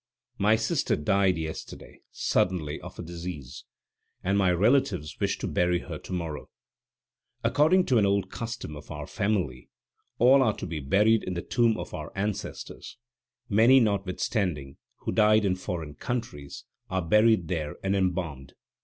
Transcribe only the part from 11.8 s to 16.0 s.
our ancestors; many, notwithstanding, who died in foreign